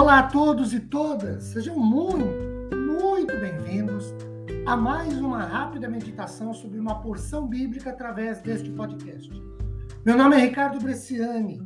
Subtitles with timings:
[0.00, 2.24] Olá a todos e todas, sejam muito,
[2.74, 4.14] muito bem-vindos
[4.64, 9.30] a mais uma rápida meditação sobre uma porção bíblica através deste podcast.
[10.02, 11.60] Meu nome é Ricardo Bresciani,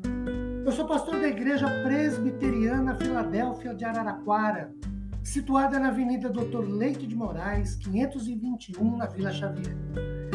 [0.67, 4.75] eu sou pastor da Igreja Presbiteriana Filadélfia de Araraquara,
[5.23, 9.77] situada na Avenida Doutor Leite de Moraes, 521, na Vila Xavier.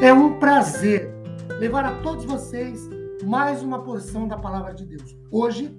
[0.02, 1.12] É um prazer
[1.60, 2.90] levar a todos vocês
[3.26, 5.18] mais uma porção da palavra de Deus.
[5.30, 5.78] Hoje,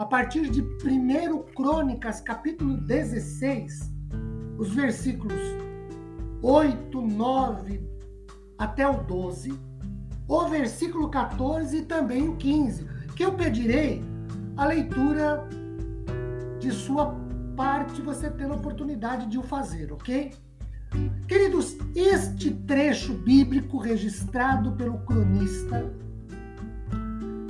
[0.00, 3.92] a partir de 1 Crônicas, capítulo 16,
[4.56, 5.38] os versículos
[6.40, 7.86] 8, 9
[8.56, 9.52] até o 12,
[10.26, 14.02] o versículo 14 e também o 15, que eu pedirei
[14.56, 15.46] a leitura
[16.58, 17.14] de sua
[17.54, 20.32] parte, você tendo a oportunidade de o fazer, ok?
[21.28, 25.92] Queridos, este trecho bíblico registrado pelo cronista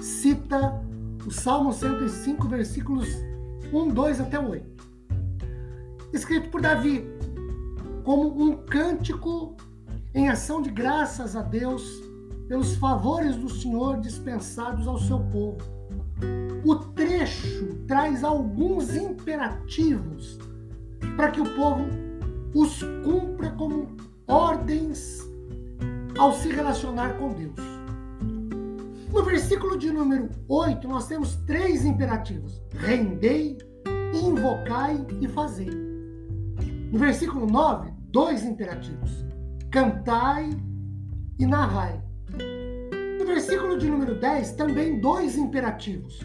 [0.01, 0.90] cita
[1.27, 3.09] o Salmo 105, versículos
[3.73, 4.89] 1, 2 até 8.
[6.13, 7.07] Escrito por Davi,
[8.05, 9.57] como um cântico
[10.15, 12.03] em ação de graças a Deus
[12.49, 15.59] pelos favores do Senhor dispensados ao seu povo.
[16.65, 20.39] O trecho traz alguns imperativos
[21.17, 21.87] para que o povo
[22.55, 23.89] os cumpra como
[24.27, 25.21] ordens
[26.19, 27.80] ao se relacionar com Deus.
[29.13, 33.59] No versículo de número 8, nós temos três imperativos: rendei,
[34.15, 35.71] invocai e fazei.
[36.93, 39.27] No versículo 9, dois imperativos:
[39.71, 40.51] cantai
[41.39, 42.01] e narrai.
[43.19, 46.21] No versículo de número 10, também dois imperativos: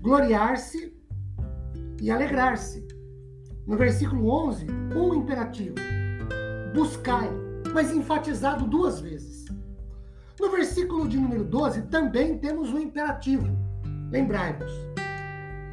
[0.00, 0.94] gloriar-se
[2.02, 2.86] e alegrar-se.
[3.66, 5.76] No versículo 11, um imperativo:
[6.74, 7.30] buscai,
[7.72, 9.37] mas enfatizado duas vezes.
[10.40, 13.48] No versículo de número 12 também temos um imperativo.
[14.10, 14.72] Lembrai-vos.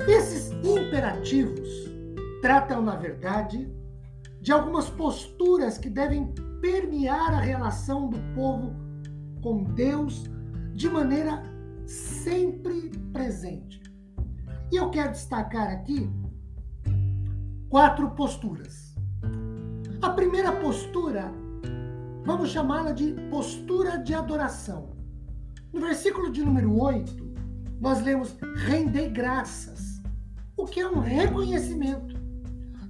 [0.08, 1.70] Esses imperativos
[2.42, 3.72] tratam, na verdade,
[4.42, 8.74] de algumas posturas que devem permear a relação do povo
[9.42, 10.24] com Deus
[10.74, 11.44] de maneira
[11.86, 13.82] sempre presente.
[14.72, 16.10] E eu quero destacar aqui
[17.70, 18.96] quatro posturas.
[20.02, 21.32] A primeira postura
[22.26, 24.90] Vamos chamá-la de postura de adoração.
[25.72, 27.24] No versículo de número 8,
[27.80, 30.02] nós lemos rendei graças,
[30.58, 32.16] o que é um reconhecimento.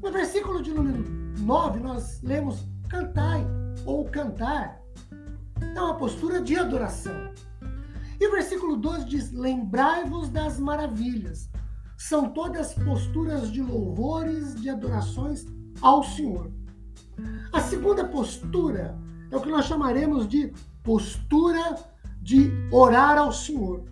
[0.01, 1.03] No versículo de número
[1.38, 3.45] 9, nós lemos cantai
[3.85, 4.81] ou cantar.
[5.59, 7.34] É uma postura de adoração.
[8.18, 11.50] E o versículo 12 diz: Lembrai-vos das maravilhas.
[11.97, 15.45] São todas posturas de louvores, de adorações
[15.81, 16.50] ao Senhor.
[17.51, 18.97] A segunda postura
[19.35, 21.75] é o que nós chamaremos de postura
[22.22, 23.84] de orar ao Senhor.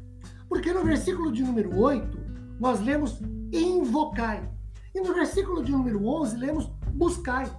[0.48, 2.18] Porque no versículo de número 8,
[2.59, 3.20] nós lemos
[3.52, 4.50] invocai.
[4.96, 7.52] E no versículo de número 11, lemos buscai.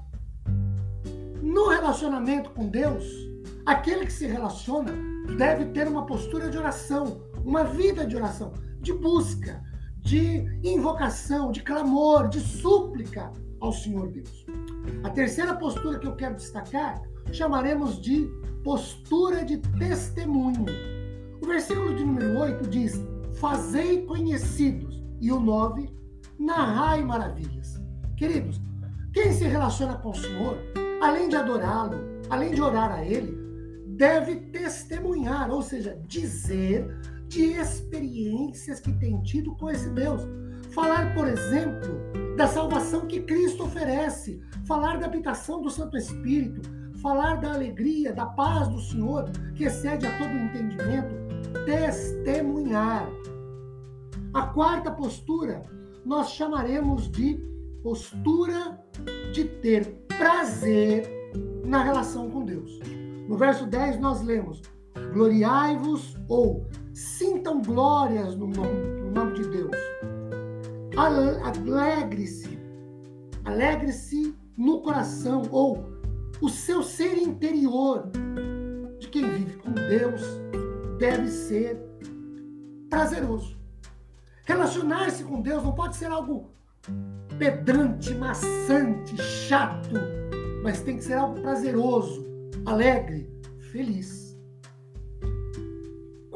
[1.43, 3.05] No relacionamento com Deus,
[3.67, 4.93] aquele que se relaciona
[5.37, 9.63] deve ter uma postura de oração, uma vida de oração, de busca,
[9.99, 13.31] de invocação, de clamor, de súplica
[13.65, 14.47] ao Senhor Deus.
[15.03, 17.01] A terceira postura que eu quero destacar
[17.33, 18.29] chamaremos de
[18.63, 20.67] postura de testemunho.
[21.43, 23.01] O versículo de número 8 diz:
[23.35, 25.03] Fazei conhecidos.
[25.21, 25.89] E o 9,
[26.39, 27.81] narrai maravilhas.
[28.17, 28.61] Queridos,
[29.13, 30.59] quem se relaciona com o Senhor,
[31.01, 31.97] além de adorá-lo,
[32.29, 33.35] além de orar a Ele,
[33.87, 36.87] deve testemunhar, ou seja, dizer
[37.29, 40.23] de experiências que tem tido com esse Deus.
[40.73, 46.61] Falar, por exemplo, da salvação que Cristo oferece, falar da habitação do Santo Espírito,
[47.01, 51.15] falar da alegria, da paz do Senhor, que excede a todo entendimento,
[51.65, 53.09] testemunhar.
[54.33, 55.63] A quarta postura
[56.05, 57.39] nós chamaremos de
[57.83, 58.81] postura
[59.33, 61.07] de ter prazer
[61.65, 62.81] na relação com Deus.
[63.29, 64.61] No verso 10 nós lemos:
[65.13, 69.84] Gloriai-vos ou sintam glórias no nome, no nome de Deus.
[70.97, 72.59] Alegre-se,
[73.45, 75.85] alegre-se no coração ou
[76.41, 78.11] o seu ser interior
[78.99, 80.23] de quem vive com Deus
[80.99, 81.79] deve ser
[82.89, 83.57] prazeroso.
[84.45, 86.51] Relacionar-se com Deus não pode ser algo
[87.39, 89.95] pedante, maçante, chato,
[90.63, 92.25] mas tem que ser algo prazeroso,
[92.65, 93.29] alegre,
[93.73, 94.34] feliz.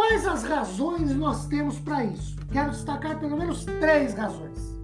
[0.08, 2.34] Quais as razões nós temos para isso?
[2.50, 4.80] Quero destacar pelo menos três razões.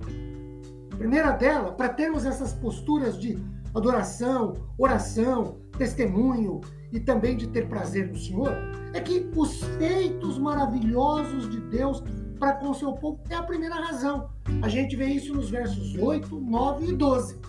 [0.92, 3.42] A primeira dela, para termos essas posturas de
[3.74, 6.60] adoração, oração, testemunho
[6.92, 8.52] e também de ter prazer no Senhor,
[8.92, 12.04] é que os feitos maravilhosos de Deus
[12.38, 14.28] para com o seu povo é a primeira razão.
[14.60, 17.40] A gente vê isso nos versos 8, 9 e 12.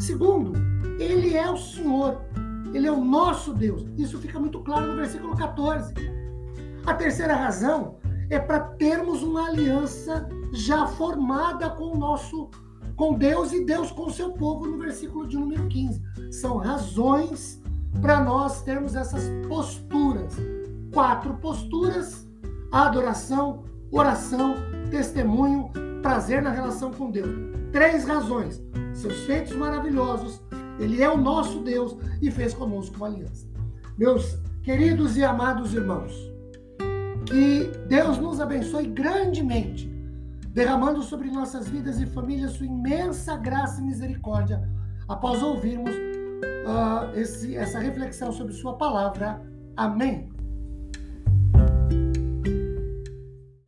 [0.00, 0.52] Segundo,
[0.98, 2.20] ele é o Senhor,
[2.74, 3.86] ele é o nosso Deus.
[3.96, 6.23] Isso fica muito claro no versículo 14.
[6.86, 7.96] A terceira razão
[8.28, 12.50] é para termos uma aliança já formada com o nosso
[12.94, 16.02] com Deus e Deus com o seu povo no versículo de número 15.
[16.30, 17.60] São razões
[18.00, 20.34] para nós termos essas posturas.
[20.92, 22.28] Quatro posturas:
[22.70, 24.56] adoração, oração,
[24.90, 25.70] testemunho,
[26.02, 27.30] prazer na relação com Deus.
[27.72, 30.40] Três razões: seus feitos maravilhosos,
[30.78, 33.46] ele é o nosso Deus e fez conosco uma aliança.
[33.96, 36.33] Meus queridos e amados irmãos,
[37.26, 39.88] que Deus nos abençoe grandemente,
[40.48, 44.62] derramando sobre nossas vidas e famílias sua imensa graça e misericórdia,
[45.08, 49.40] após ouvirmos uh, esse, essa reflexão sobre Sua palavra.
[49.76, 50.33] Amém.